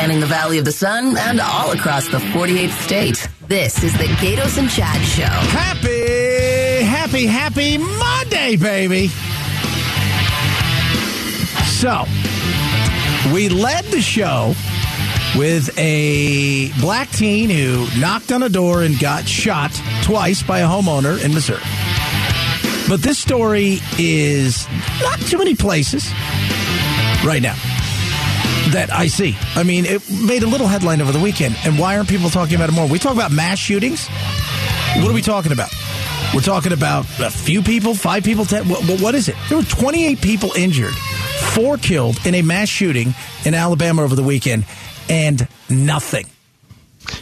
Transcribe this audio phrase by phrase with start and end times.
[0.00, 3.28] spanning the Valley of the Sun and all across the 48th state.
[3.48, 5.24] This is the Gaydos and Chad Show.
[5.24, 9.08] Happy, happy, happy Monday, baby.
[11.66, 12.06] So,
[13.34, 14.54] we led the show
[15.36, 19.70] with a black teen who knocked on a door and got shot
[20.02, 21.60] twice by a homeowner in Missouri.
[22.88, 24.66] But this story is
[25.02, 26.10] not too many places
[27.22, 27.69] right now
[28.72, 29.36] that I see.
[29.54, 31.56] I mean, it made a little headline over the weekend.
[31.64, 32.86] And why aren't people talking about it more?
[32.86, 34.08] We talk about mass shootings.
[34.96, 35.70] What are we talking about?
[36.34, 38.68] We're talking about a few people, five people, ten.
[38.68, 39.34] What, what is it?
[39.48, 40.94] There were 28 people injured,
[41.54, 44.64] four killed in a mass shooting in Alabama over the weekend,
[45.08, 46.26] and nothing.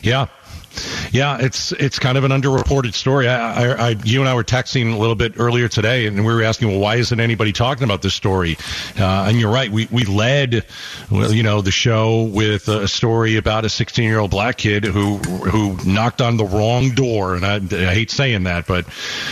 [0.02, 0.26] Yeah,
[1.12, 3.28] yeah, it's it's kind of an underreported story.
[3.28, 6.32] I, I, I, you and I were texting a little bit earlier today, and we
[6.32, 8.56] were asking, well, why isn't anybody talking about this story?
[8.98, 10.64] Uh, and you're right, we we led,
[11.10, 14.84] well, you know, the show with a story about a 16 year old black kid
[14.84, 18.86] who who knocked on the wrong door, and I, I hate saying that, but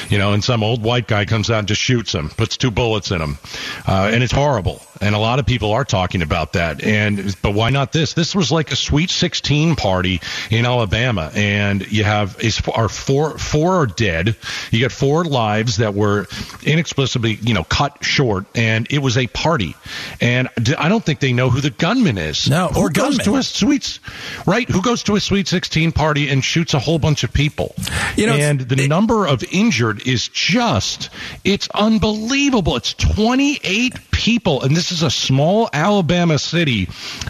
[0.09, 2.71] you know, and some old white guy comes out and just shoots him, puts two
[2.71, 3.39] bullets in him,
[3.87, 4.83] uh, and it's horrible.
[5.01, 6.83] And a lot of people are talking about that.
[6.83, 8.15] And but why not this?
[8.15, 13.39] This was like a Sweet 16 party in Alabama, and you have is are four
[13.39, 14.37] four are dead.
[14.71, 16.27] You got four lives that were
[16.63, 19.75] inexplicably you know cut short, and it was a party.
[20.21, 22.49] And I don't think they know who the gunman is.
[22.49, 23.25] No, who or goes gunman.
[23.25, 23.99] to a sweet
[24.47, 24.69] right?
[24.69, 27.75] Who goes to a Sweet 16 party and shoots a whole bunch of people?
[28.17, 31.11] You know, and the number of injured is just
[31.45, 32.77] it's unbelievable.
[32.77, 36.89] It's 28 people, and this is a small Alabama city,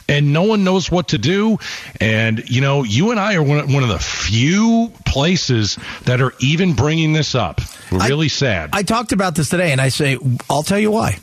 [0.08, 1.58] and no one knows what to do.
[2.00, 6.32] And you know, you and I are one, one of the few places that are
[6.40, 7.60] even bringing this up.
[7.90, 8.70] Really sad.
[8.72, 10.18] I talked about this today, and I say,
[10.50, 11.18] I'll tell you why.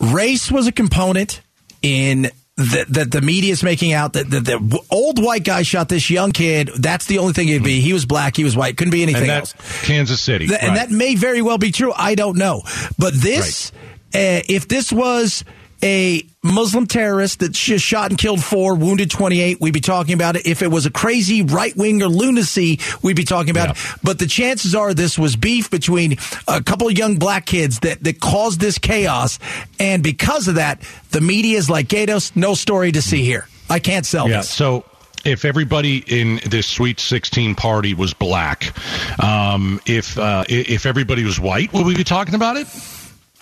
[0.00, 1.40] Race was a component
[1.82, 5.88] in that that the media is making out that the, the old white guy shot
[5.88, 6.70] this young kid.
[6.78, 7.80] That's the only thing it'd be.
[7.80, 8.34] He was black.
[8.36, 8.76] He was white.
[8.76, 9.54] Couldn't be anything and else.
[9.84, 11.92] Kansas City, Th- And that may very well be true.
[11.94, 12.62] I don't know.
[12.98, 15.44] But this, uh, if this was
[15.82, 20.34] a Muslim terrorist that just shot and killed four, wounded 28, we'd be talking about
[20.36, 20.46] it.
[20.46, 23.72] If it was a crazy right wing or lunacy, we'd be talking about Yeah.
[23.94, 23.98] it.
[24.02, 26.16] But the chances are this was beef between
[26.48, 29.38] a couple of young black kids that, that caused this chaos.
[29.78, 33.46] And because of that, the media is like, Gaydos, no story to see here.
[33.68, 34.38] I can't sell Yeah.
[34.38, 34.48] this.
[34.50, 34.84] So
[35.26, 38.72] if everybody in this Sweet 16 party was black,
[39.22, 42.66] um, if uh, if everybody was white, would we be talking about it?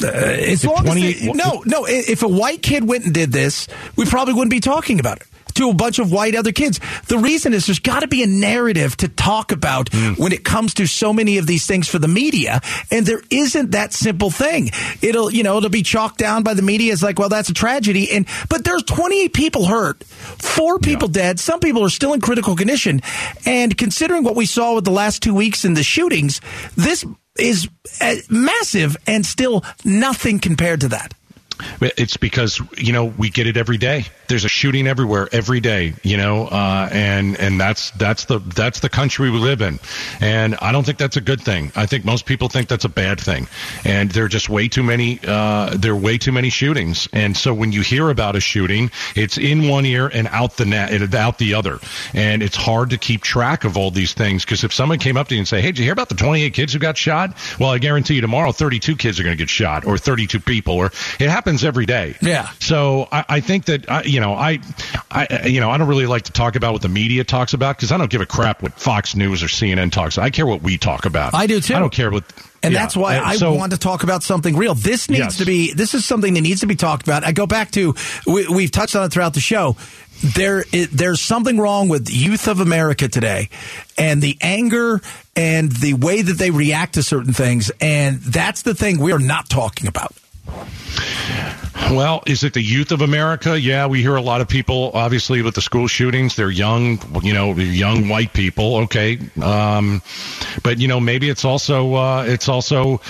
[0.02, 1.86] Uh, as If long as they- no, no.
[1.86, 5.26] If a white kid went and did this, we probably wouldn't be talking about it
[5.54, 6.80] to a bunch of white other kids.
[7.06, 10.74] The reason is there's got to be a narrative to talk about when it comes
[10.74, 12.60] to so many of these things for the media,
[12.90, 14.70] and there isn't that simple thing.
[15.02, 17.54] It'll, you know, it'll be chalked down by the media as like, well, that's a
[17.54, 22.20] tragedy, and but there's 28 people hurt, four people dead, some people are still in
[22.20, 23.00] critical condition,
[23.46, 26.40] and considering what we saw with the last two weeks in the shootings,
[26.76, 27.04] this
[27.38, 27.68] is
[28.00, 31.14] uh, massive and still nothing compared to that.
[31.80, 34.06] It's because you know we get it every day.
[34.28, 38.80] There's a shooting everywhere every day, you know, uh, and and that's that's the that's
[38.80, 39.78] the country we live in,
[40.20, 41.72] and I don't think that's a good thing.
[41.76, 43.48] I think most people think that's a bad thing,
[43.84, 47.36] and there are just way too many uh, there are way too many shootings, and
[47.36, 51.14] so when you hear about a shooting, it's in one ear and out the net
[51.14, 51.78] out the other,
[52.14, 55.28] and it's hard to keep track of all these things because if someone came up
[55.28, 57.36] to you and say, "Hey, did you hear about the 28 kids who got shot?"
[57.58, 60.74] Well, I guarantee you tomorrow 32 kids are going to get shot, or 32 people,
[60.74, 60.86] or
[61.18, 62.14] it happens every day.
[62.20, 62.48] Yeah.
[62.60, 64.60] So I, I think that I, you know I,
[65.10, 67.76] I you know I don't really like to talk about what the media talks about
[67.76, 70.16] because I don't give a crap what Fox News or CNN talks.
[70.18, 71.34] I care what we talk about.
[71.34, 71.74] I do, too.
[71.74, 72.24] I don't care what.
[72.62, 72.80] And yeah.
[72.80, 74.74] that's why I so- want to talk about something real.
[74.74, 75.36] This needs Yes.
[75.38, 77.22] to be, this is something that needs to be talked about.
[77.24, 77.94] I go back to,
[78.26, 79.76] we, we've touched on it throughout the show.
[80.22, 83.50] There, i there's something wrong with youth of America today
[83.98, 85.02] and the anger
[85.36, 87.70] and the way that they react to certain things.
[87.80, 90.14] And that's the thing we are not talking about.
[91.90, 93.60] Well, is it the youth of America?
[93.60, 96.34] Yeah, we hear a lot of people, obviously, with the school shootings.
[96.34, 98.76] They're young, you know, young white people.
[98.84, 100.02] Okay, um,
[100.62, 103.00] but you know, maybe it's also uh, it's also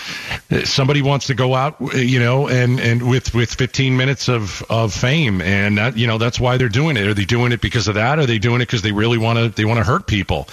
[0.64, 4.92] somebody wants to go out, you know, and and with with 15 minutes of of
[4.92, 7.06] fame, and that you know that's why they're doing it.
[7.06, 8.18] Are they doing it because of that?
[8.18, 10.48] Are they doing it because they really want to they want to hurt people?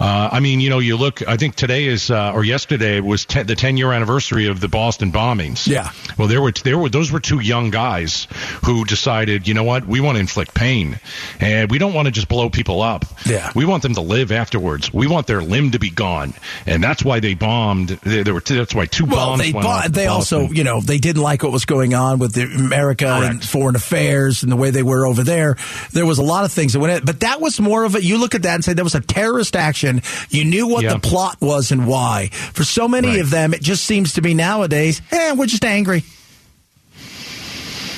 [0.00, 1.26] Uh, I mean, you know, you look.
[1.28, 4.68] I think today is uh, or yesterday was 10, the 10 year anniversary of the
[4.68, 5.66] Boston bombings.
[5.68, 5.92] Yeah.
[6.20, 8.26] Well, there were there were those were two young guys
[8.66, 11.00] who decided, you know what, we want to inflict pain,
[11.40, 13.06] and we don't want to just blow people up.
[13.24, 13.50] Yeah.
[13.54, 14.92] we want them to live afterwards.
[14.92, 16.34] We want their limb to be gone,
[16.66, 17.88] and that's why they bombed.
[17.88, 19.40] There were that's why two Well, bombs.
[19.40, 22.18] they went off bought, they also, you know, they didn't like what was going on
[22.18, 25.56] with the America and foreign affairs and the way they were over there.
[25.92, 28.04] There was a lot of things that went in, but that was more of a,
[28.04, 30.02] you look at that and say that was a terrorist action.
[30.28, 30.92] You knew what Yeah.
[30.92, 32.28] the plot was and why.
[32.52, 33.20] For so many Right.
[33.20, 36.04] of them, it just seems to be nowadays, eh, we're just angry.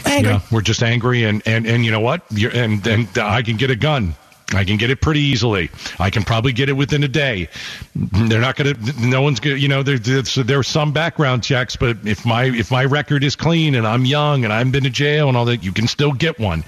[0.06, 0.32] Angry.
[0.32, 2.22] Yeah, we're just angry, and and and you know what?
[2.30, 4.14] You're, and and uh, I can get a gun.
[4.54, 5.70] I can get it pretty easily.
[5.98, 7.48] I can probably get it within a day.
[7.94, 9.06] They're not going to.
[9.06, 9.56] No one's going.
[9.56, 13.36] to You know, there, there's some background checks, but if my if my record is
[13.36, 15.86] clean and I'm young and I haven't been to jail and all that, you can
[15.86, 16.64] still get one.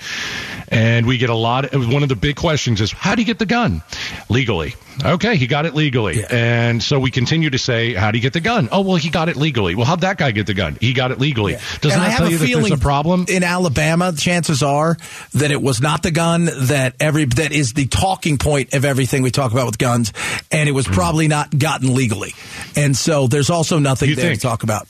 [0.68, 1.72] And we get a lot.
[1.74, 3.82] Of, one of the big questions is how do you get the gun
[4.28, 4.74] legally?
[5.04, 6.26] Okay, he got it legally, Yeah.
[6.30, 8.68] and so we continue to say, how do you get the gun?
[8.70, 9.74] Oh, well, he got it legally.
[9.74, 10.78] Well, how'd that guy get the gun?
[10.80, 11.54] He got it legally.
[11.80, 13.24] Doesn't and I that have tell a you that feeling there's a problem?
[13.28, 14.12] in Alabama.
[14.16, 14.96] Chances are
[15.32, 19.22] that it was not the gun that every that is the talking point of everything
[19.22, 20.12] we talk about with guns,
[20.50, 20.94] and it was mm-hmm.
[20.94, 22.34] probably not gotten legally.
[22.76, 24.40] And so there's also nothing You there think?
[24.40, 24.88] to talk about.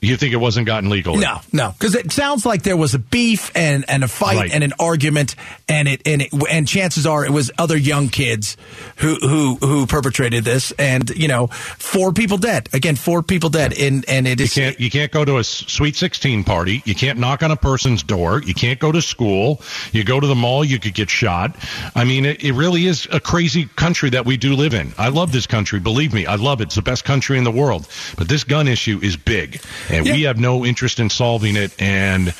[0.00, 1.16] You think it wasn't gotten legal?
[1.16, 4.52] No, no, because it sounds like there was a beef and, and a fight Right.
[4.52, 5.34] and an argument,
[5.68, 8.56] and it and it and chances are it was other young kids
[8.96, 12.68] who who who perpetrated this, and you know, four people dead.
[12.74, 15.44] Again, four people dead, and and it You is can't you can't go to a
[15.44, 16.82] sweet 16 party.
[16.84, 18.42] You can't knock on a person's door.
[18.42, 19.62] You can't go to school.
[19.92, 21.56] You go to the mall, you could get shot.
[21.94, 24.92] I mean, it, it really is a crazy country that we do live in.
[24.98, 25.80] I love this country.
[25.80, 26.64] Believe me, I love it.
[26.64, 27.88] It's the best country in the world.
[28.18, 29.60] But this gun issue is big,
[29.90, 31.74] and we have no interest in solving it.
[31.80, 32.34] And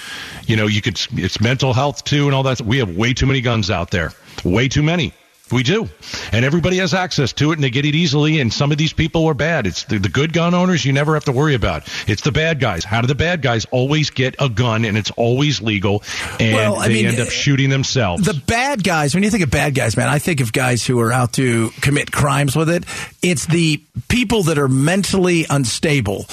[0.47, 2.61] you know, you could it's mental health too, and all that.
[2.61, 4.13] We have way too many guns out there.
[4.45, 5.13] Way too many.
[5.53, 5.89] We do.
[6.33, 8.41] And everybody has access to it and they get it easily.
[8.41, 9.67] And some of these people are bad.
[9.67, 11.85] It's the, the good gun owners you never have to worry about.
[12.09, 12.83] It's the bad guys.
[12.85, 16.03] How do the bad guys always get a gun and it's always legal
[16.41, 18.25] and Well, they mean, end up shooting themselves?
[18.25, 20.99] the bad guys, when you think of bad guys, man, I think of guys who
[21.01, 22.85] are out to commit crimes with it.
[23.23, 26.27] It's the people that are mentally unstable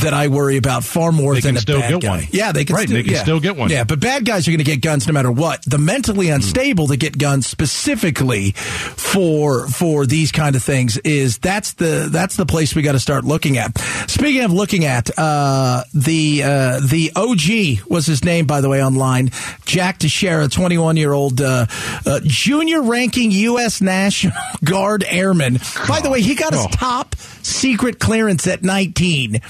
[0.00, 2.08] that I worry about far more They than can a still bad get guy.
[2.08, 2.24] one.
[2.30, 3.22] Yeah, they can, Right, still, they can yeah.
[3.22, 3.70] still get one.
[3.70, 5.62] Yeah, but bad guys are going to get guns no matter what.
[5.64, 6.34] The mentally hmm.
[6.34, 12.36] unstable that get guns specifically for for these kind of things is that's the that's
[12.36, 13.78] the place we got to start looking at.
[14.08, 18.82] Speaking of looking at uh, the uh, the OG was his name by the way
[18.84, 19.30] online.
[19.64, 21.66] Jack Teixeira, twenty one year old uh,
[22.06, 23.80] uh, junior ranking U.S.
[23.80, 24.34] National
[24.64, 25.58] Guard airman.
[25.88, 26.68] By the way, he got his Oh.
[26.72, 29.40] top secret clearance at nineteen.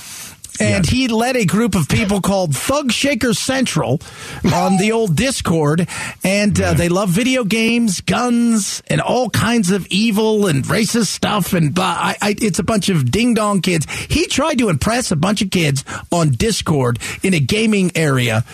[0.60, 4.00] And he led a group of people called Thug Shaker Central
[4.54, 5.88] on the old Discord.
[6.22, 11.52] And uh, they love video games, guns, and all kinds of evil and racist stuff.
[11.52, 11.84] And blah.
[11.84, 13.90] I, I, it's a bunch of ding dong kids.
[13.90, 18.44] He tried to impress a bunch of kids on Discord in a gaming area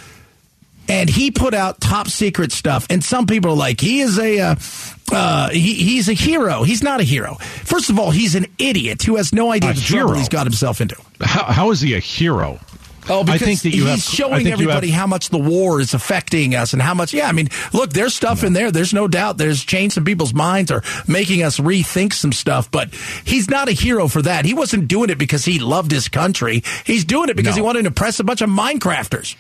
[0.89, 2.87] and he put out top secret stuff.
[2.91, 4.55] And some people are like, he is a, uh,
[5.13, 6.63] uh, he, he's a hero.
[6.63, 7.35] He's not a hero.
[7.37, 10.47] First of all, he's an idiot who has no idea A the trouble he's got
[10.47, 10.97] himself into.
[11.21, 12.59] how, how is he a hero?
[13.09, 15.81] Oh, because I think that you he's have, showing everybody have- how much the war
[15.81, 17.15] is affecting us and how much.
[17.15, 18.73] Yeah, I mean, look, there's stuff in there.
[18.73, 19.39] There's no doubt.
[19.39, 22.69] There's changed some people's minds or making us rethink some stuff.
[22.69, 22.93] But
[23.25, 24.45] he's not a hero for that.
[24.45, 26.65] He wasn't doing it because he loved his country.
[26.85, 27.63] He's doing it because No.
[27.63, 29.37] he wanted to impress a bunch of Minecrafters.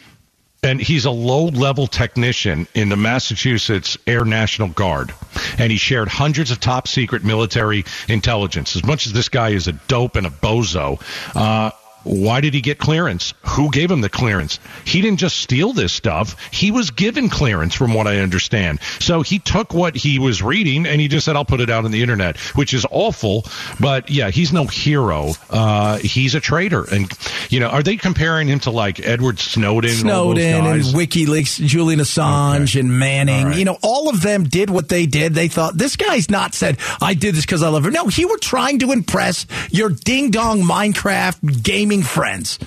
[0.66, 5.14] And he's a low level technician in the Massachusetts Air National Guard.
[5.58, 8.74] And he shared hundreds of top secret military intelligence.
[8.74, 11.00] As much as this guy is a dope and a bozo,
[11.36, 11.70] uh,
[12.06, 13.34] why did he get clearance?
[13.42, 14.58] Who gave him the clearance?
[14.84, 16.36] He didn't just steal this stuff.
[16.52, 18.80] He was given clearance, from what I understand.
[19.00, 21.84] So he took what he was reading and he just said, I'll put it out
[21.84, 23.44] on the internet, which is awful.
[23.80, 25.32] But yeah, he's no hero.
[25.50, 26.84] Uh, he's a traitor.
[26.84, 27.10] And,
[27.50, 29.90] you know, are they comparing him to like Edward Snowden?
[29.90, 30.82] Snowden and?
[30.82, 32.80] WikiLeaks, Julian Assange Okay.
[32.80, 33.46] and Manning.
[33.46, 33.56] Right.
[33.58, 35.34] You know, all of them did what they did.
[35.34, 37.90] They thought this guy's not said, I did this because I love her.
[37.90, 42.58] No, he were trying to impress your ding dong Minecraft gaming friends.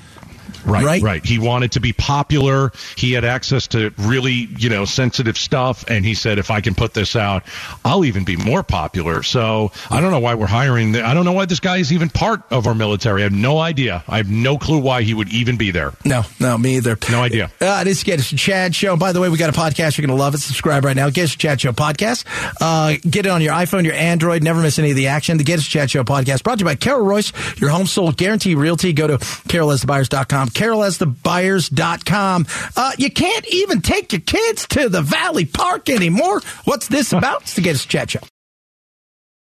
[0.70, 1.02] Right, Right?
[1.02, 2.72] right, He wanted to be popular.
[2.96, 5.84] He had access to really, you know, sensitive stuff.
[5.88, 7.44] And he said, if I can put this out,
[7.84, 9.24] I'll even be more popular.
[9.24, 10.94] So I don't know why we're hiring.
[10.94, 13.22] The, I don't know why this guy is even part of our military.
[13.22, 14.04] I have no idea.
[14.08, 15.94] I have no clue why he would even be there.
[16.06, 16.98] No, no, me either.
[17.12, 17.52] No idea.
[17.60, 18.96] Uh, this is Get Us Chad Show.
[18.98, 19.98] By the way, we got a podcast.
[19.98, 20.40] You're going to love it.
[20.40, 21.10] Subscribe right now.
[21.10, 22.26] Get Us Chad Show podcast.
[22.62, 24.44] Uh, get it on your iPhone, your Android.
[24.44, 25.38] Never miss any of the action.
[25.38, 28.56] The Get Chad Show podcast brought to you by Carol Royse, your home sold guarantee
[28.56, 28.94] realty.
[28.94, 30.50] Go to carolesthebuyers.com.
[30.60, 32.46] Carolesthebuyers.com.
[32.76, 36.42] Uh, you can't even take your kids to the Valley Park anymore.
[36.66, 37.44] What's this about?
[37.44, 38.20] It's the Get Us Chad Show.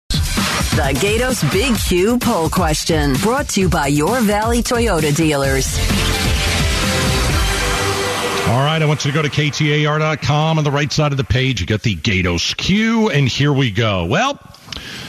[0.10, 5.78] The Gaydos Big Q poll question brought to you by your Valley Toyota dealers.
[8.48, 10.58] All right, I want you to go to KTAR.com.
[10.58, 13.70] On the right side of the page, you got the Gaydos Q, and here we
[13.70, 14.06] go.
[14.06, 14.40] Well,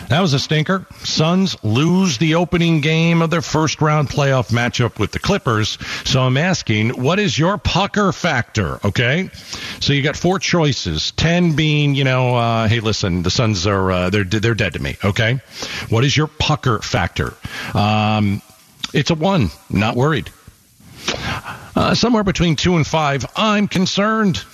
[0.09, 0.87] that was a stinker.
[1.05, 5.79] Suns lose the opening game of their first round playoff matchup with the Clippers.
[6.05, 8.79] So I'm asking, what is your pucker factor?
[8.85, 9.31] Okay.
[9.81, 11.13] So you got four choices.
[11.13, 14.79] Ten being, you know, uh, hey, listen, the Suns are, uh, they're, they're dead to
[14.79, 14.97] me.
[15.05, 15.41] Okay.
[15.89, 17.35] What is your pucker factor?
[17.75, 18.43] Um,
[18.93, 19.51] it's a one.
[19.71, 20.31] Not worried.
[21.75, 24.45] Uh, somewhere between two and five, I'm concerned.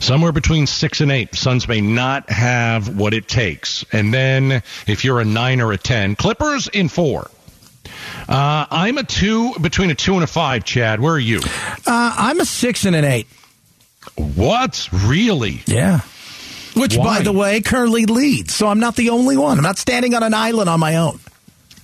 [0.00, 3.84] Somewhere between six and eight, Suns may not have what it takes.
[3.92, 7.30] And then if you're a nine or a ten, Clippers in four.
[8.28, 11.00] Uh, I'm a two, between a two and a five, Chad.
[11.00, 11.40] Where are you?
[11.86, 13.26] Uh, I'm a six and an eight.
[14.16, 14.88] What?
[14.92, 15.62] Really?
[15.66, 16.00] Yeah.
[16.74, 17.18] Which, Why?
[17.18, 18.54] by the way, currently leads.
[18.54, 19.58] So I'm not the only one.
[19.58, 21.20] I'm not standing on an island on my own.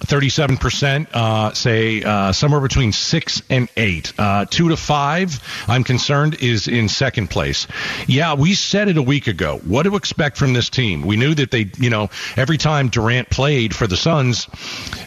[0.06, 4.12] 37%, uh, say uh, somewhere between six and eight.
[4.18, 7.66] Uh, two to five, I'm concerned, is in second place.
[8.06, 9.58] Yeah, we said it a week ago.
[9.64, 11.02] What to expect from this team?
[11.02, 14.48] We knew that they, you know, every time Durant played for the Suns,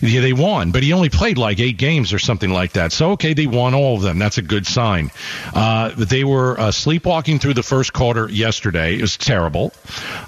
[0.02, 2.92] yeah, they won, but he only played like eight games or something like that.
[2.92, 4.20] So, okay, they won all of them.
[4.20, 5.12] That's a good sign.
[5.54, 8.96] Uh, they were uh, sleepwalking through the first quarter yesterday.
[8.96, 9.74] It was terrible.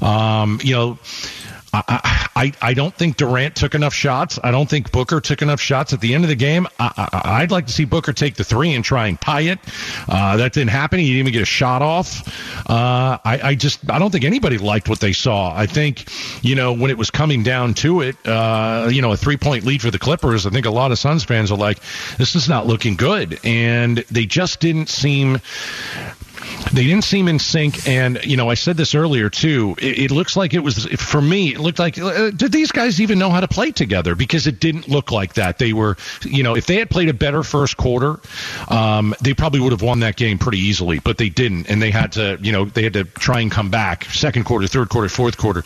[0.01, 0.99] Um, you know,
[1.73, 4.39] I, I, I don't think Durant took enough shots.
[4.43, 6.67] I don't think Booker took enough shots at the end of the game.
[6.79, 9.59] I, would like to see Booker take the three and try and tie it.
[10.07, 10.99] Uh, that didn't happen.
[10.99, 12.27] He didn't even get a shot off.
[12.69, 15.55] Uh, I, I just I don't think anybody liked what they saw.
[15.55, 16.05] I think
[16.43, 19.65] you know when it was coming down to it, uh, you know a three point
[19.65, 20.45] lead for the Clippers.
[20.45, 21.79] I think a lot of Suns fans are like,
[22.17, 25.39] this is not looking good, and they just didn't seem
[26.73, 27.87] they didn't seem in sync.
[27.87, 29.75] And, you know, I said this earlier, too.
[29.79, 33.01] It, it looks like it was, for me, it looked like, uh, did these guys
[33.01, 34.15] even know how to play together?
[34.15, 35.57] Because it didn't look like that.
[35.59, 38.19] They were, you know, if they had played a better first quarter,
[38.69, 41.69] um, they probably would have won that game pretty easily, but they didn't.
[41.69, 44.67] And they had to, you know, they had to try and come back second quarter,
[44.67, 45.63] third quarter, fourth quarter.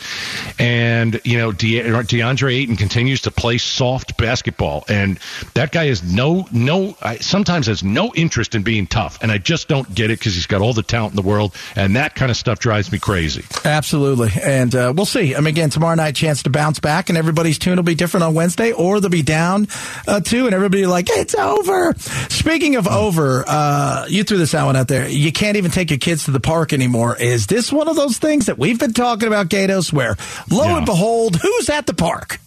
[0.60, 4.84] And, you know, De- DeAndre Ayton continues to play soft basketball.
[4.88, 5.20] And
[5.54, 9.20] that guy has no, no, sometimes has no interest in being tough.
[9.22, 11.56] And I just don't get it because he's got all the talent in the world,
[11.76, 13.44] and that kind of stuff drives me crazy.
[13.66, 15.36] Absolutely, and uh, we'll see.
[15.36, 18.24] I mean, again, tomorrow night, chance to bounce back, and everybody's tune will be different
[18.24, 19.68] on Wednesday, or they'll be down
[20.08, 21.94] uh, too, and everybody like it's over.
[21.98, 25.08] Speaking of over, uh, you threw this out one out there.
[25.08, 27.16] You can't even take your kids to the park anymore.
[27.18, 29.92] Is this one of those things that we've been talking about, Gaydos?
[29.94, 30.16] Where
[30.50, 30.78] lo Yeah.
[30.78, 32.40] and behold, who's at the park?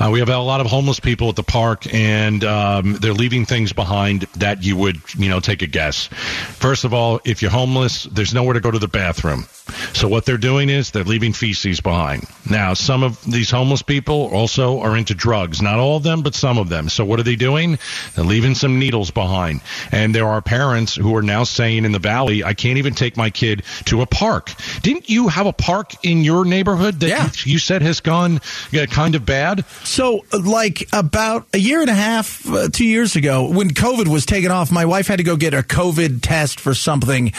[0.00, 3.44] Uh, we have a lot of homeless people at the park, and um, they're leaving
[3.44, 6.06] things behind that you would, you know, take a guess.
[6.06, 9.46] First of all, if you're homeless, there's nowhere to go to the bathroom.
[9.94, 12.24] So what they're doing is they're leaving feces behind.
[12.50, 15.62] Now, some of these homeless people also are into drugs.
[15.62, 16.88] Not all of them, but some of them.
[16.88, 17.78] So what are they doing?
[18.14, 19.62] They're leaving some needles behind.
[19.90, 23.16] And there are parents who are now saying in the valley, I can't even take
[23.16, 24.52] my kid to a park.
[24.82, 27.30] Didn't you have a park in your neighborhood that Yeah.
[27.44, 28.40] you, you said has gone
[28.70, 29.64] yeah, kind of bad?
[29.84, 34.08] So, uh, like about a year and a half, uh, two years ago, when COVID
[34.08, 37.32] was taken off, my wife had to go get a COVID test for something.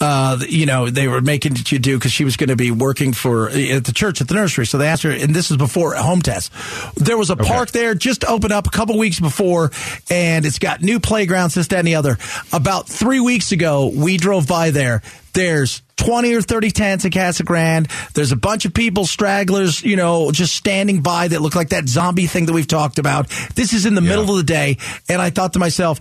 [0.00, 3.12] Uh, you know, they were making you do because she was going to be working
[3.12, 4.66] for uh, at the church at the nursery.
[4.66, 6.52] So they asked her, and this is before home test.
[6.96, 9.70] There was a park there just opened up a couple weeks before,
[10.10, 12.18] and it's got new playgrounds, this, that, and the other.
[12.52, 15.02] About three weeks ago, we drove by there.
[15.32, 17.88] There's 20 or 30 tents at Casa Grande.
[18.14, 21.88] There's a bunch of people, stragglers, you know, just standing by that look like that
[21.88, 23.28] zombie thing that we've talked about.
[23.54, 24.78] This is in the middle of the day.
[25.08, 26.00] And I thought to myself,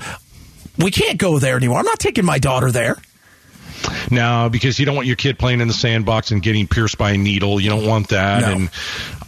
[0.78, 1.80] we can't go there anymore.
[1.80, 2.98] I'm not taking my daughter there.
[4.10, 7.12] No, because you don't want your kid playing in the sandbox and getting pierced by
[7.12, 7.60] a needle.
[7.60, 8.42] You don't want that.
[8.42, 8.52] No.
[8.52, 8.70] And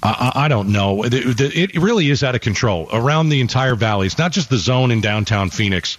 [0.04, 1.04] I, I don't know.
[1.04, 4.06] It, it really is out of control around the entire valley.
[4.06, 5.96] It's not just the zone in downtown Phoenix,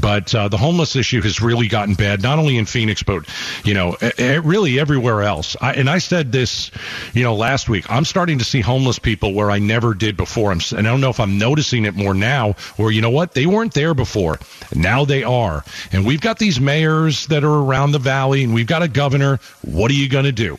[0.00, 2.20] but uh, the homeless issue has really gotten bad.
[2.20, 3.26] Not only in Phoenix, but
[3.64, 5.56] you know, e- e- really everywhere else.
[5.60, 6.72] I, and I said this,
[7.12, 7.88] you know, last week.
[7.88, 10.50] I'm starting to see homeless people where I never did before.
[10.50, 13.34] I'm, and I don't know if I'm noticing it more now, or you know what,
[13.34, 14.40] they weren't there before.
[14.74, 15.64] Now they are.
[15.92, 19.38] And we've got these mayors that are around the valley, and we've got a governor.
[19.62, 20.58] What are you going to do?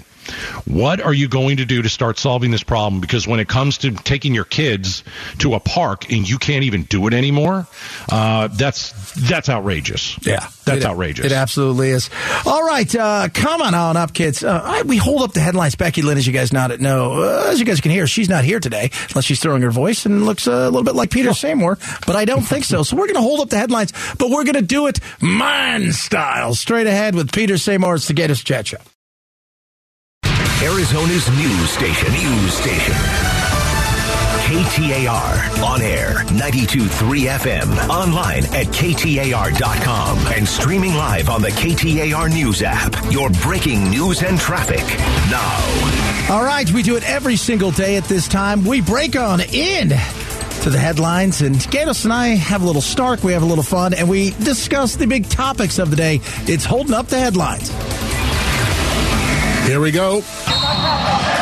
[0.66, 3.02] What are you going to do to start solving this problem?
[3.02, 5.04] Because when it comes to taking your kids
[5.40, 7.68] to a park and you can't even do it anymore,
[8.12, 10.18] uh, that's that's outrageous.
[10.26, 11.26] Yeah, that's It- outrageous.
[11.26, 12.10] It absolutely is.
[12.46, 14.44] All right, uh, come on on up, kids.
[14.44, 15.76] Uh, I, we hold up the headlines.
[15.76, 18.44] Becky Lynn, as you guys not know, uh, as you guys can hear, she's not
[18.44, 21.30] here today unless she's throwing her voice and looks uh, a little bit like Peter
[21.32, 22.84] Samore, but I don't think so.
[22.84, 25.92] So we're going to hold up the headlines, but we're going to do it man
[25.92, 26.54] style.
[26.56, 28.78] Straight ahead with Peter Samore's the Gaydos Chat Show.
[30.66, 32.12] Arizona's news station.
[32.12, 32.96] News station.
[34.46, 35.64] KTAR.
[35.64, 37.88] On air, 92.3 FM.
[37.88, 40.18] Online at KTAR.com.
[40.34, 42.96] And streaming live on the KTAR News app.
[43.12, 44.82] Your breaking news and traffic.
[45.30, 46.34] Now.
[46.34, 48.66] All right, we do it every single day at this time.
[48.66, 53.24] We break on in to the headlines, and Gaydos and I have a little Stark,
[53.24, 56.22] we have a little fun, and we discuss the big topics of the day.
[56.48, 57.70] It's holding up the headlines.
[59.68, 60.22] Here we go.
[60.66, 61.35] Stop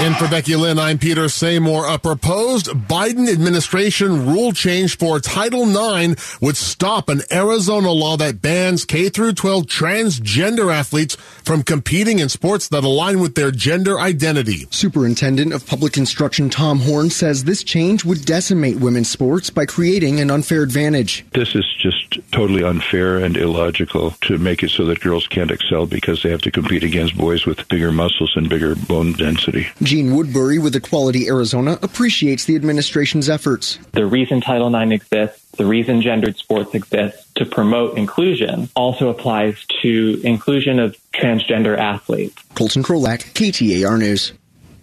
[0.00, 1.94] in for Becky Lynn, I'm Peter Samore.
[1.94, 8.42] A proposed Biden administration rule change for Title IX would stop an Arizona law that
[8.42, 13.98] bans K through 12 transgender athletes from competing in sports that align with their gender
[13.98, 14.66] identity.
[14.70, 20.20] Superintendent of Public Instruction Tom Horne says this change would decimate women's sports by creating
[20.20, 21.24] an unfair advantage.
[21.32, 25.86] This is just totally unfair and illogical to make it so that girls can't excel
[25.86, 29.68] because they have to compete against boys with bigger muscles and bigger bone density.
[29.86, 33.78] Jeanne Woodbury with Equality Arizona appreciates the administration's efforts.
[33.92, 39.64] The reason Title IX exists, the reason gendered sports exists to promote inclusion also applies
[39.82, 42.42] to inclusion of transgender athletes.
[42.56, 44.32] Colton Krolak, KTAR News.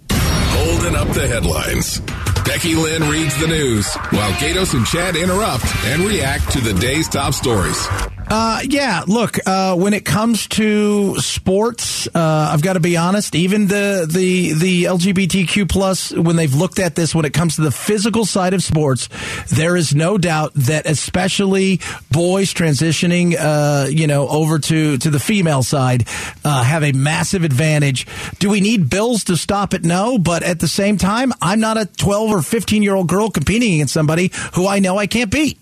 [0.09, 1.99] Holding up the headlines.
[2.45, 7.09] Becky Lynn reads the news while Gaydos and Chad interrupt and react to the day's
[7.09, 7.87] top stories.
[8.29, 13.35] Uh, yeah, look, uh, when it comes to sports, uh, I've got to be honest,
[13.35, 17.61] even the, the, the LGBTQ plus, when they've looked at this, when it comes to
[17.61, 19.09] the physical side of sports,
[19.49, 21.79] there is no doubt that especially
[22.11, 26.07] boys transitioning, uh, you know, over to, to the female side,
[26.43, 28.07] uh, have a massive advantage.
[28.39, 29.83] Do we need bills to stop it?
[29.83, 33.29] No, but at the same time, I'm not a 12 or 15 year old girl
[33.29, 35.59] competing against somebody who I know I can't beat.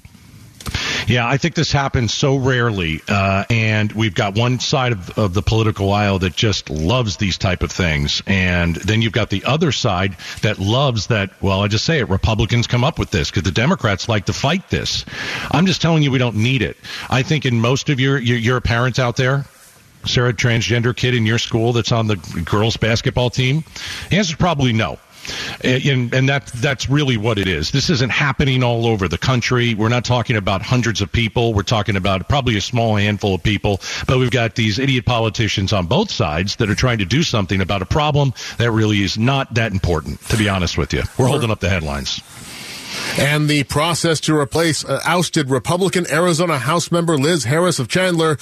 [1.07, 5.33] Yeah, I think this happens so rarely, uh, and we've got one side of, of,
[5.33, 9.43] the political aisle that just loves these type of things, and then you've got the
[9.45, 11.31] other side that loves that.
[11.41, 14.33] Well, I just say it: Republicans come up with this because the Democrats like to
[14.33, 15.05] fight this.
[15.51, 16.77] I'm just telling you, we don't need it.
[17.09, 19.45] I think in most of your your, your parents out there,
[20.05, 22.15] Sarah, transgender kid in your school that's on the
[22.45, 23.63] girls basketball team?
[24.09, 24.99] The answer is probably no.
[25.63, 27.71] And, and that that's really what it is.
[27.71, 29.73] This isn't happening all over the country.
[29.73, 31.53] We're not talking about hundreds of people.
[31.53, 33.81] We're talking about probably a small handful of people.
[34.07, 37.61] But we've got these idiot politicians on both sides that are trying to do something
[37.61, 40.21] about a problem that really is not that important.
[40.29, 42.21] To be honest with you, we're holding up the headlines.
[43.17, 48.37] And the process to replace uh, ousted Republican Arizona House member Liz Harris of Chandler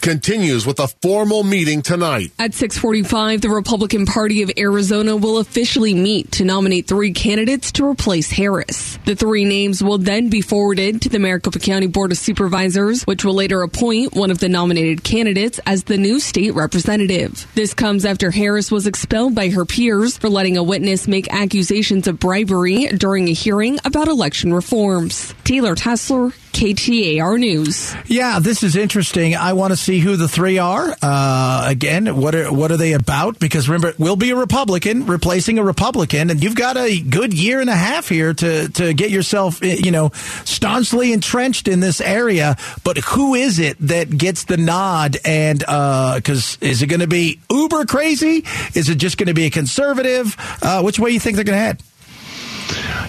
[0.00, 2.32] continues with a formal meeting tonight.
[2.38, 7.86] At 6:45, the Republican Party of Arizona will officially meet to nominate three candidates to
[7.86, 8.98] replace Harris.
[9.04, 13.24] The three names will then be forwarded to the Maricopa County Board of Supervisors, which
[13.24, 17.46] will later appoint one of the nominated candidates as the new state representative.
[17.54, 22.06] This comes after Harris was expelled by her peers for letting a witness make accusations
[22.06, 25.34] of bribery during a hearing about election reforms.
[25.44, 27.94] Taylor Tessler, KTAR News.
[28.06, 29.34] Yeah, this is interesting.
[29.34, 30.96] I want to see who the three are.
[31.02, 33.38] Uh, again, what are what are they about?
[33.38, 37.60] Because remember, we'll be a Republican replacing a Republican, and you've got a good year
[37.60, 40.10] and a half here to to get yourself, eh, you know,
[40.44, 42.56] staunchly entrenched in this area.
[42.84, 45.18] But who is it that gets the nod?
[45.24, 48.44] And because uh, is it going to be uber crazy?
[48.74, 50.36] Is it just going to be a conservative?
[50.62, 51.82] Uh, which way you think they're going to head?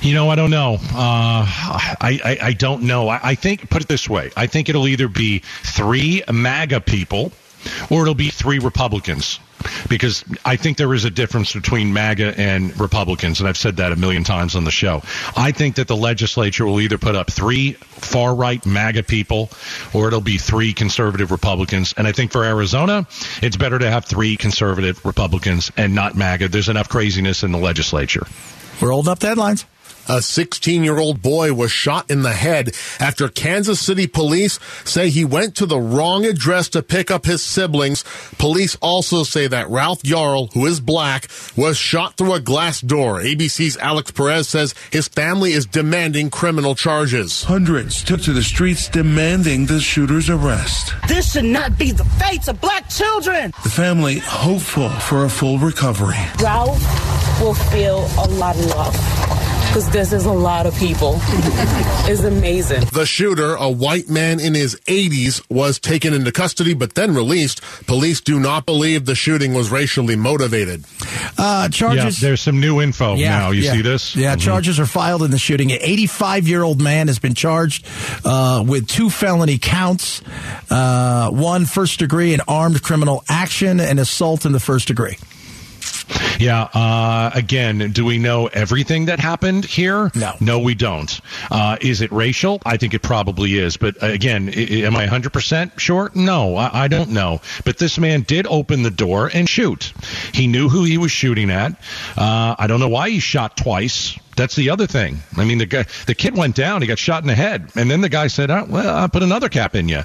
[0.02, 0.76] You know, I don't know.
[0.76, 3.08] Uh, I, I, I don't know.
[3.10, 7.32] I, I think put it this way: I think it'll either be three MAGA people,
[7.90, 9.40] or it'll be three Republicans
[9.90, 13.92] because I think there is a difference between MAGA and Republicans, and I've said that
[13.92, 15.02] a million times on the show.
[15.36, 19.50] I think that the legislature will either put up three far right MAGA people,
[19.94, 21.94] or it'll be three conservative Republicans.
[21.98, 23.08] And I think for Arizona,
[23.42, 26.50] it's better to have three conservative Republicans and not MAGA.
[26.50, 28.26] There's enough craziness in the legislature.
[28.82, 29.66] We're holding up the headlines.
[30.08, 35.10] A 16 year old boy was shot in the head after Kansas City police say
[35.10, 38.04] he went to the wrong address to pick up his siblings.
[38.38, 43.20] Police also say that Ralph Yarl, who is black, was shot through a glass door.
[43.22, 47.44] ABC's Alex Perez says his family is demanding criminal charges.
[47.44, 50.94] Hundreds took to the streets demanding the shooter's arrest.
[51.08, 53.52] This should not be the fate of black children.
[53.64, 56.16] The family hopeful for a full recovery.
[56.42, 56.80] Ralph
[57.42, 59.45] will feel a lot of love
[59.76, 61.16] because this is a lot of people.
[62.08, 62.80] it's amazing.
[62.94, 67.62] The shooter, a white man in his 80s, was taken into custody but then released.
[67.86, 70.86] Police do not believe the shooting was racially motivated.
[71.38, 72.22] Uh, charges.
[72.22, 73.52] Yeah, there's some new info yeah, now.
[73.52, 73.74] You yeah.
[73.74, 74.16] see this?
[74.16, 74.46] Yeah, mm-hmm.
[74.46, 75.74] charges are filed in the shooting.
[75.74, 77.86] An 85 year old man has been charged
[78.24, 80.22] uh, with two felony counts
[80.70, 85.18] uh, one first degree and armed criminal action and assault in the first degree.
[86.40, 86.64] Yeah.
[86.74, 90.12] Uh, again, do we know everything that happened here?
[90.16, 90.34] No.
[90.42, 91.20] No, we don't.
[91.50, 92.62] Uh, is it racial?
[92.66, 93.78] I think it probably is.
[93.78, 96.12] But uh, again, I- I- am I 100% sure?
[96.14, 97.42] No, I, I don't know.
[97.64, 99.94] But this man did open the door and shoot.
[100.34, 101.72] He knew who he was shooting at.
[102.18, 104.18] Uh, I don't know why he shot twice.
[104.36, 105.20] That's the other thing.
[105.38, 106.82] I mean, the guy, the kid went down.
[106.82, 109.24] He got shot in the head, and then the guy said, oh, "Well, I'll put
[109.24, 110.04] another cap in you."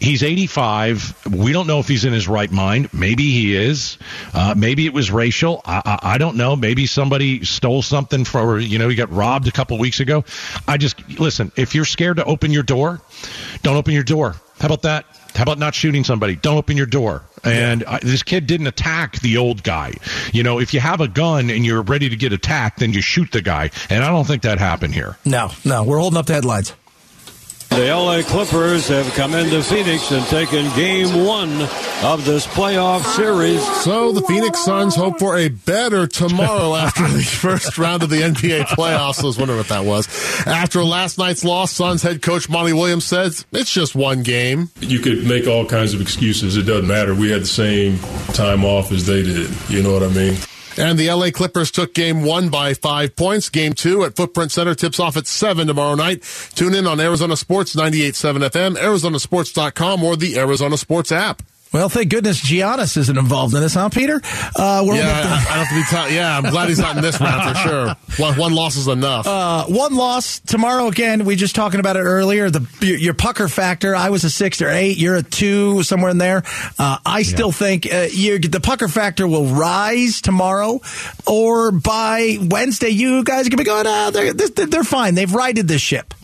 [0.00, 1.26] He's 85.
[1.34, 2.92] We don't know if he's in his right mind.
[2.94, 3.98] Maybe he is.
[4.32, 5.60] Uh, maybe it was racial.
[5.64, 6.54] I, I, I don't know.
[6.54, 10.24] Maybe somebody stole something for you know he got robbed a couple weeks ago.
[10.68, 11.50] I just listen.
[11.56, 13.00] If you're scared to open your door,
[13.62, 14.36] don't open your door.
[14.60, 15.06] How about that?
[15.34, 16.36] How about not shooting somebody?
[16.36, 17.22] Don't open your door.
[17.42, 19.94] And uh, this kid didn't attack the old guy.
[20.32, 23.02] You know, if you have a gun and you're ready to get attacked, then you
[23.02, 23.70] shoot the guy.
[23.90, 25.16] And I don't think that happened here.
[25.24, 26.72] No, no, we're holding up the headlines.
[27.74, 31.50] The LA Clippers have come into Phoenix and taken game one
[32.04, 33.60] of this playoff series.
[33.82, 38.20] So the Phoenix Suns hope for a better tomorrow after the first round of the
[38.20, 39.24] NBA playoffs.
[39.24, 40.06] I was wondering what that was.
[40.46, 44.70] After last night's loss, Suns head coach Monty Williams says it's just one game.
[44.78, 46.56] You could make all kinds of excuses.
[46.56, 47.12] It doesn't matter.
[47.12, 47.98] We had the same
[48.34, 49.50] time off as they did.
[49.68, 50.36] You know what I mean?
[50.76, 53.48] And the LA Clippers took game one by five points.
[53.48, 56.22] Game two at Footprint Center tips off at seven tomorrow night.
[56.54, 61.42] Tune in on Arizona Sports 98.7 FM, ArizonaSports.com, or the Arizona Sports app.
[61.74, 64.20] Well, thank goodness Giannis isn't involved in this, huh, Peter?
[64.54, 66.08] Uh, we're yeah, I, I have to be.
[66.08, 67.96] T- yeah, I'm glad he's not in this round for sure.
[68.16, 69.26] One, one loss is enough.
[69.26, 71.24] Uh, one loss tomorrow again.
[71.24, 72.48] We just talking about it earlier.
[72.48, 73.96] The your, pucker factor.
[73.96, 74.98] I was a six or eight.
[74.98, 76.44] You're a two, somewhere in there.
[76.78, 80.80] Uh, I still think uh, you the pucker factor will rise tomorrow,
[81.26, 83.86] or by Wednesday, you guys are gonna be going.
[83.88, 85.16] Ah, they're they're they're fine.
[85.16, 86.14] They've righted this ship.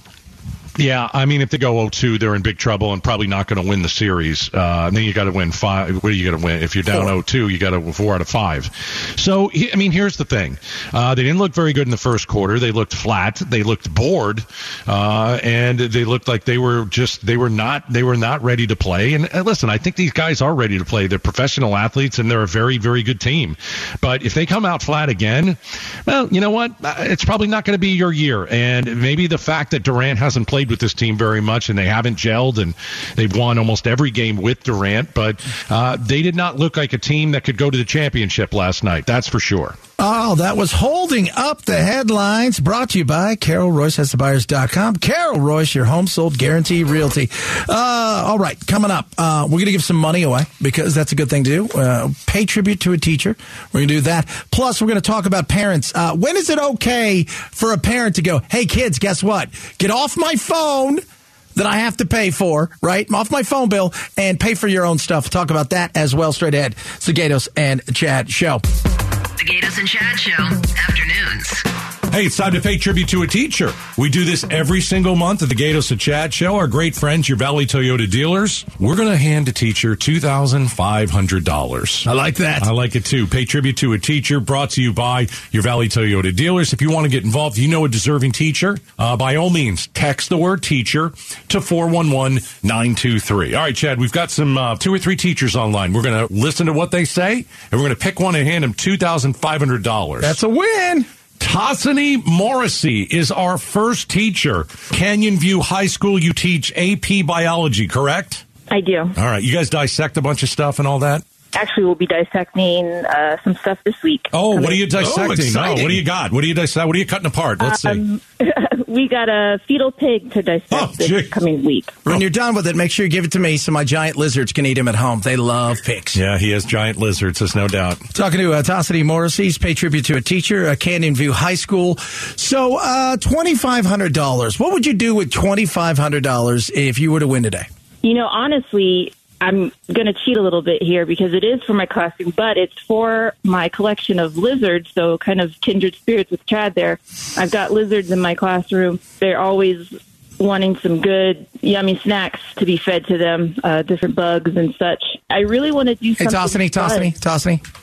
[0.81, 3.63] Yeah, I mean, if they go 0-2, they're in big trouble and probably not going
[3.63, 4.53] to win the series.
[4.53, 6.03] Uh, and then you got to win five.
[6.03, 6.63] What are you going to win?
[6.63, 8.71] If you're down 0-2, you got to four out of five.
[9.17, 10.59] So, I mean, here's the thing:
[10.93, 12.59] uh, they didn't look very good in the first quarter.
[12.59, 13.37] They looked flat.
[13.37, 14.45] They looked bored,
[14.87, 18.67] uh, and they looked like they were just they were not they were not ready
[18.69, 19.15] to play.
[19.15, 21.07] And uh, listen, I think these guys are ready to play.
[21.07, 23.57] They're professional athletes and they're a very very good team.
[24.01, 25.59] But if they come out flat again,
[26.07, 26.73] well, you know what?
[26.83, 28.47] Uh, It's probably not going to be your year.
[28.49, 31.87] And maybe the fact that Durant hasn't played with this team very much and they
[31.87, 32.75] haven't gelled and
[33.17, 36.99] they've won almost every game with Durant, but uh, they did not look like a
[36.99, 39.07] team that could go to the championship last night.
[39.07, 39.77] That's for sure.
[40.03, 42.59] Oh, that was holding up the headlines.
[42.59, 44.97] Brought to you by Carol Royse has the buyers.com.
[44.97, 47.29] Carol Royse, your home sold guarantee realty.
[47.69, 51.13] Uh, all right, coming up, uh, we're going to give some money away because that's
[51.13, 51.79] a good thing to do.
[51.79, 53.37] Uh, pay tribute to a teacher.
[53.75, 54.27] We're going to do that.
[54.51, 55.93] Plus, we're going to talk about parents.
[55.95, 59.51] Uh, when is it okay for a parent to go, hey, kids, guess what?
[59.77, 63.11] Get off my phone that I have to pay for, right?
[63.13, 65.31] Off my phone bill and pay for your own stuff.
[65.31, 66.75] Talk about that as well straight ahead.
[66.75, 68.59] The Gaydos and Chad show.
[68.59, 70.43] The Gaydos and Chad Show,
[70.89, 71.90] afternoons.
[72.11, 73.73] Hey, it's time to pay tribute to a teacher.
[73.97, 76.57] We do this every single month at the Gaydos and Chad Show.
[76.57, 78.65] Our great friends, your Valley Toyota dealers.
[78.81, 82.07] We're going to hand a teacher $2,500.
[82.09, 82.65] I like that.
[82.65, 83.29] I like it too.
[83.29, 86.73] Pay tribute to a teacher brought to you by your Valley Toyota dealers.
[86.73, 89.87] If you want to get involved, you know a deserving teacher, uh, by all means,
[89.87, 91.11] text the word teacher
[91.51, 93.55] to 411-923.
[93.55, 95.93] All right, Chad, we've got some uh, two or three teachers online.
[95.93, 98.49] We're going to listen to what they say, and we're going to pick one and
[98.49, 100.21] hand them $2,500.
[100.21, 101.07] That's a win.
[101.41, 104.65] Tossany Morrissey is our first teacher.
[104.93, 108.45] Canyon View High School, you teach AP biology, correct?
[108.71, 108.99] I do.
[109.01, 109.43] All right.
[109.43, 111.25] You guys dissect a bunch of stuff and all that?
[111.55, 114.29] Actually, we'll be dissecting uh, some stuff this week.
[114.33, 115.25] Oh, what are you Oh, dissecting?
[115.29, 115.83] oh, exciting.
[115.83, 116.33] what do you got?
[116.33, 116.87] What do you dissect?
[116.87, 117.61] What are you cutting apart?
[117.61, 117.89] Let's see.
[117.89, 118.21] Um,
[118.87, 121.91] we got a fetal pig to dissect Oh, this coming week.
[122.05, 124.17] When you're done with it, make sure you give it to me so my giant
[124.17, 125.21] lizards can eat them at home.
[125.21, 126.17] They love pigs.
[126.17, 127.99] Yeah, he has giant lizards, there's no doubt.
[128.15, 131.97] Talking to uh, Tossity Morrissey's pay tribute to a teacher at Canyon View High School.
[131.97, 134.59] So, uh, $2,500.
[134.61, 137.67] What would you do with $2,500 if you were to win today?
[138.03, 141.73] You know, honestly, I'm going to cheat a little bit here because it is for
[141.73, 144.93] my classroom, but it's for my collection of lizards.
[144.93, 146.99] So, kind of kindred spirits with Chad there.
[147.37, 149.01] I've got lizards in my classroom.
[149.19, 149.93] They're always
[150.39, 155.03] wanting some good, yummy snacks to be fed to them, uh, different bugs and such.
[155.29, 156.27] I really want to do something.
[156.27, 156.71] Hey, something.
[156.71, 157.80] Tossity, Tossity,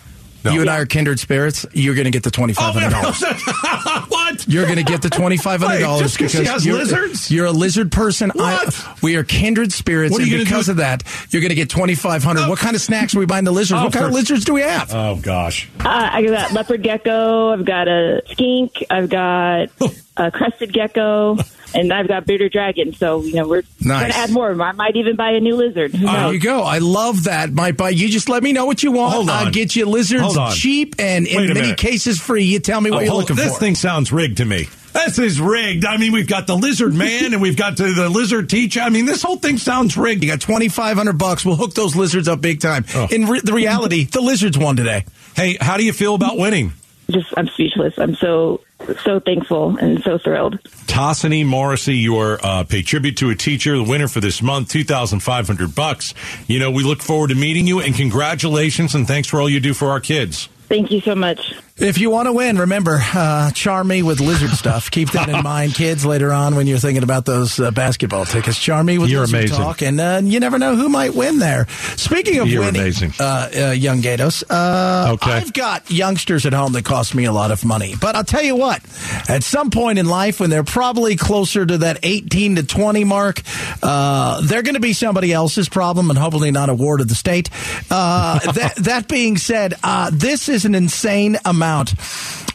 [0.48, 0.52] fun.
[0.52, 0.56] Tossity.
[0.56, 1.66] You and I are kindred spirits.
[1.74, 4.08] You're going to get the $2,500.
[4.10, 4.48] what?
[4.48, 7.30] You're going to get the $2,500 Wait, just 'cause she has you're, lizards?
[7.32, 8.32] you're a lizard person.
[8.40, 8.70] I,
[9.02, 10.12] we are kindred spirits.
[10.12, 10.72] What are and you gonna because do?
[10.72, 13.52] of that, you're going to get 2500 What kind of snacks are we buying the
[13.52, 13.80] lizards?
[13.82, 14.94] Oh, what kind of lizards do we have?
[14.94, 15.70] Oh, gosh.
[15.80, 17.52] Uh, I got leopard gecko.
[17.54, 18.84] I've got a skink.
[18.90, 19.70] I've got
[20.18, 21.38] a crested gecko.
[21.76, 22.94] and I've got bearded dragon.
[22.94, 24.02] So you know we're Nice.
[24.02, 24.62] going to add more.
[24.62, 25.94] I might even buy a new lizard.
[25.94, 26.62] Who There you go.
[26.64, 27.52] I love that.
[27.52, 29.14] My, but you just let me know what you want.
[29.14, 29.52] Hold I'll on.
[29.52, 30.52] get you lizards Hold on.
[30.54, 31.78] cheap and in Wait a many minute.
[31.78, 32.44] cases free.
[32.44, 33.60] You tell me what Oh, you're hold- looking this for.
[33.60, 34.68] thing sounds rigged to me.
[34.94, 35.86] This is rigged.
[35.86, 38.80] I mean, we've got the lizard man and we've got the, the lizard teacher.
[38.80, 40.24] I mean, this whole thing sounds rigged.
[40.24, 41.46] You got twenty five hundred bucks.
[41.46, 42.84] We'll hook those lizards up big time.
[42.96, 43.08] Oh.
[43.12, 45.06] In re- the reality, the lizards won today.
[45.36, 46.74] Hey, how do you feel about winning?
[47.10, 47.98] Just I'm speechless.
[47.98, 48.62] I'm so
[49.04, 50.62] so thankful and so thrilled.
[50.88, 54.70] Tossany Morrissey, you are uh, pay tribute to a teacher, the winner for this month,
[54.70, 56.14] two thousand five hundred bucks.
[56.48, 59.60] You know, we look forward to meeting you, and congratulations, and thanks for all you
[59.60, 60.50] do for our kids.
[60.68, 61.54] Thank you so much.
[61.80, 64.90] If you want to win, remember, uh, charm me with lizard stuff.
[64.90, 68.58] Keep that in mind, kids, later on when you're thinking about those uh, basketball tickets.
[68.58, 69.58] Charm me with You're lizard amazing.
[69.58, 71.68] talk, and uh, you never know who might win there.
[71.96, 73.14] Speaking of You're winning, amazing.
[73.20, 75.32] Uh, uh, young Gaydos, uh, Okay.
[75.32, 77.94] I've got youngsters at home that cost me a lot of money.
[78.02, 78.82] But I'll tell you what,
[79.30, 83.44] at some point in life when they're probably closer to that 18 to 20 mark,
[83.84, 87.14] uh, they're going to be somebody else's problem and hopefully not a ward of the
[87.16, 87.52] state.
[87.92, 91.67] Uh, that, that being said, uh, this is an insane amount.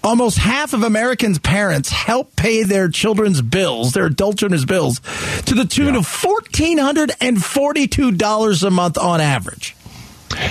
[0.04, 4.98] Almost half of Americans' parents help pay their children's bills, their adult children's bills,
[5.46, 9.76] to the tune of $1,442 a month on average.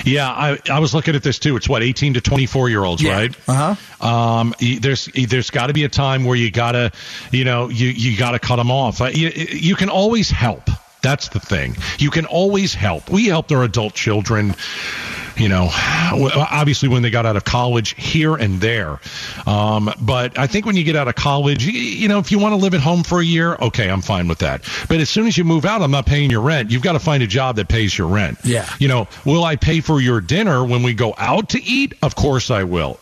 [0.04, 1.56] Yeah, I, I was looking at this too.
[1.56, 3.34] It's what eighteen to twenty four year olds, right?
[3.48, 4.06] Uh huh.
[4.08, 6.92] Um, there's there's got to be a time where you gotta,
[7.32, 9.00] you know, you you gotta cut them off.
[9.00, 10.70] Uh, You, you can always help.
[11.02, 11.76] That's the thing.
[11.98, 13.10] You can always help.
[13.10, 14.54] We helped our adult children.
[15.36, 19.00] You know, obviously when they got out of college, here and there.
[19.46, 22.38] Um, but I think when you get out of college, you, you know, if you
[22.38, 24.62] want to live at home for a year, okay, I'm fine with that.
[24.88, 26.70] But as soon as you move out, I'm not paying your rent.
[26.70, 28.38] You've got to find a job that pays your rent.
[28.44, 28.68] Yeah.
[28.78, 31.94] You know, will I pay for your dinner when we go out to eat?
[32.02, 32.98] Of course I will.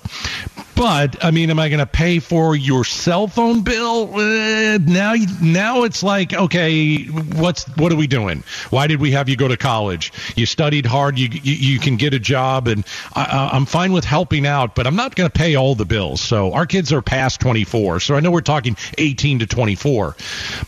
[0.81, 4.15] But I mean, am I going to pay for your cell phone bill?
[4.15, 8.45] Uh, now, now it's like, okay, what's what are we doing?
[8.71, 10.11] Why did we have you go to college?
[10.37, 11.19] You studied hard.
[11.19, 14.87] You you, you can get a job, and I, I'm fine with helping out, but
[14.87, 16.21] I'm not going to pay all the bills.
[16.21, 20.17] So our kids are past 24, so I know we're talking 18 to 24,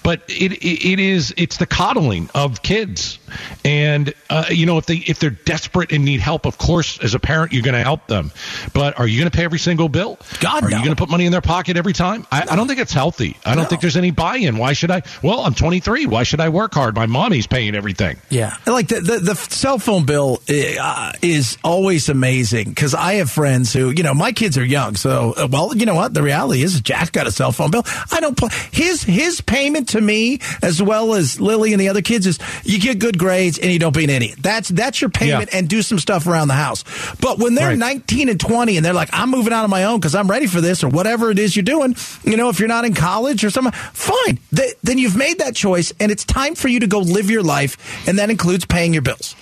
[0.02, 3.18] but it it, it is it's the coddling of kids,
[3.64, 7.14] and uh, you know if they if they're desperate and need help, of course, as
[7.14, 8.30] a parent, you're going to help them.
[8.72, 10.18] But are you going to pay every single bill?
[10.40, 10.76] God, are no.
[10.76, 12.26] you going to put money in their pocket every time?
[12.30, 13.36] I, I don't think it's healthy.
[13.44, 14.58] I don't think there's any buy-in.
[14.58, 15.02] Why should I?
[15.22, 16.06] Well, I'm 23.
[16.06, 16.94] Why should I work hard?
[16.94, 18.18] My mommy's paying everything.
[18.30, 23.30] Yeah, like the the, the cell phone bill uh, is always amazing because I have
[23.30, 26.14] friends who, you know, my kids are young, so uh, well, you know what?
[26.14, 27.84] The reality is, Jack got a cell phone bill.
[28.10, 32.02] I don't pay his his payment to me as well as Lily and the other
[32.02, 34.36] kids is you get good grades and you don't be an idiot.
[34.40, 35.58] That's that's your payment Yeah.
[35.58, 36.84] and do some stuff around the house.
[37.20, 37.78] But when they're Right.
[37.78, 40.46] 19 and 20 and they're like, I'm moving out on my own because I'm ready
[40.46, 43.44] for this or whatever it is you're doing, you know, if you're not in college
[43.44, 44.38] or something, fine.
[44.54, 47.42] Th- then you've made that choice and it's time for you to go live your
[47.42, 47.76] life.
[48.08, 49.34] And that includes paying your bills.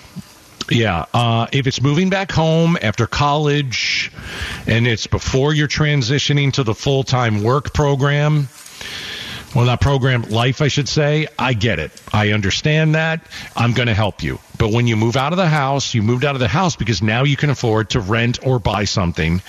[0.69, 4.09] Yeah, uh, if it's moving back home after college,
[4.67, 8.47] and it's before you're transitioning to the full time work program,
[9.55, 11.27] well, not program life, I should say.
[11.37, 11.91] I get it.
[12.13, 13.21] I understand that.
[13.55, 14.39] I'm going to help you.
[14.57, 17.01] But when you move out of the house, you moved out of the house because
[17.01, 19.41] now you can afford to rent or buy something.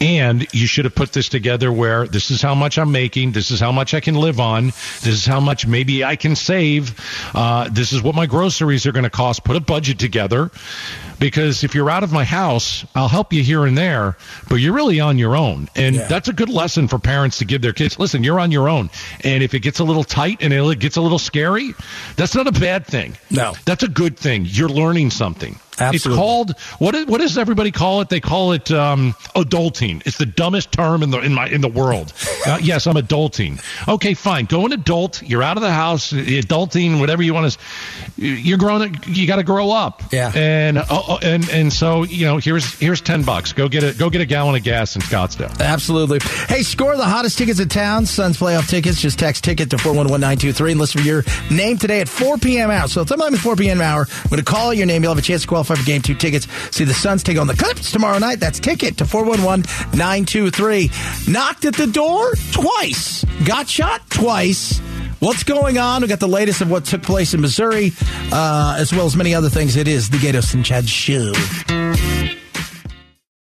[0.00, 3.32] And you should have put this together where this is how much I'm making.
[3.32, 4.66] This is how much I can live on.
[4.66, 6.94] This is how much maybe I can save.
[7.34, 9.44] Uh, this is what my groceries are going to cost.
[9.44, 10.50] Put a budget together
[11.18, 14.16] because if you're out of my house, I'll help you here and there,
[14.48, 15.68] but you're really on your own.
[15.76, 17.98] And that's a good lesson for parents to give their kids.
[17.98, 18.90] Listen, you're on your own.
[19.22, 21.74] And if it gets a little tight and it gets a little scary,
[22.16, 23.16] that's not a bad thing.
[23.30, 23.52] No.
[23.66, 24.46] That's a good thing.
[24.52, 25.60] You're learning something.
[25.78, 25.96] Absolutely.
[25.96, 26.94] It's called what?
[26.94, 28.08] Is, what does everybody call it?
[28.08, 30.02] They call it um, adulting.
[30.06, 32.12] It's the dumbest term in the in my in the world.
[32.46, 33.60] Uh, yes, I'm adulting.
[33.88, 34.44] Okay, fine.
[34.44, 35.22] Go an adult.
[35.22, 36.12] You're out of the house.
[36.12, 37.58] Adulting, whatever you want to.
[38.26, 38.96] You're growing.
[39.06, 40.02] You got to grow up.
[40.12, 40.32] Yeah.
[40.34, 43.52] And uh, uh, and and so you know here's here's ten bucks.
[43.52, 43.98] Go get it.
[43.98, 45.58] Go get a gallon of gas in Scottsdale.
[45.60, 46.20] Absolutely.
[46.48, 48.04] Hey, score the hottest tickets in town.
[48.06, 49.00] Suns playoff tickets.
[49.00, 52.70] Just text ticket to 411923 and listen for your name today at 4 p.m.
[52.70, 52.90] out.
[52.90, 53.80] So sometime at 4 p.m.
[53.80, 55.02] hour, I'm going to call your name.
[55.02, 56.46] You'll have a chance to qualify for game two tickets.
[56.70, 58.40] See the Suns take on the Clips tomorrow night.
[58.40, 60.90] That's ticket to 411923.
[61.32, 63.24] Knocked at the door twice.
[63.44, 64.78] Got shot twice.
[65.20, 66.02] What's going on?
[66.02, 67.92] We got the latest of what took place in Missouri,
[68.32, 69.76] uh, as well as many other things.
[69.76, 71.32] It is the Gaydos and Chad Show.